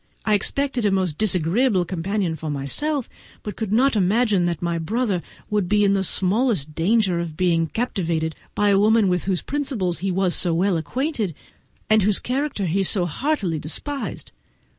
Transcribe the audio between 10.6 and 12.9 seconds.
acquainted, and whose character he